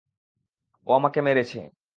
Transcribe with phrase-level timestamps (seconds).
[0.87, 1.59] ও আমাকে মেরেছে!